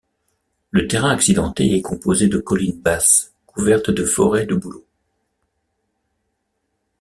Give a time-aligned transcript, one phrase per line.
[0.71, 4.87] Le terrain accidenté est composé de collines basses couvertes de forêts de bouleaux.